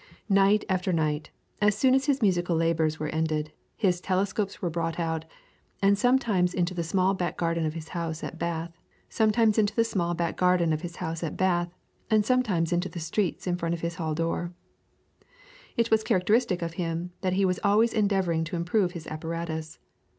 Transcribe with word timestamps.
Night 0.29 0.65
after 0.67 0.91
night, 0.91 1.29
as 1.61 1.77
soon 1.77 1.93
as 1.93 2.07
his 2.07 2.23
musical 2.23 2.55
labours 2.55 2.99
were 2.99 3.09
ended, 3.09 3.51
his 3.77 4.01
telescopes 4.01 4.59
were 4.59 4.69
brought 4.71 4.99
out, 4.99 5.25
sometimes 5.93 6.55
into 6.55 6.73
the 6.73 6.81
small 6.83 7.13
back 7.13 7.37
garden 7.37 7.67
of 7.67 7.75
his 7.75 7.89
house 7.89 8.23
at 8.23 8.39
Bath, 8.39 8.71
and 9.15 9.15
sometimes 9.15 9.59
into 9.61 9.75
the 9.75 9.85
street 12.99 13.45
in 13.45 13.57
front 13.57 13.75
of 13.75 13.81
his 13.81 13.93
hall 14.01 14.15
door. 14.15 14.51
It 15.77 15.91
was 15.91 16.03
characteristic 16.03 16.63
of 16.63 16.73
him 16.81 17.11
that 17.21 17.33
he 17.33 17.45
was 17.45 17.59
always 17.63 17.93
endeavouring 17.93 18.43
to 18.45 18.55
improve 18.55 18.93
his 18.93 19.05
apparatus. 19.05 19.77